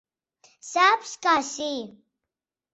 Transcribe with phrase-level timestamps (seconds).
[0.69, 1.71] Saps que sí.